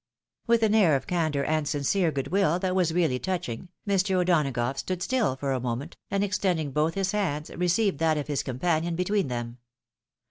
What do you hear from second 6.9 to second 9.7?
his hands received that of his companion between them.